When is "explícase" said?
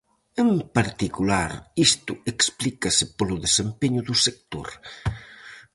2.33-3.05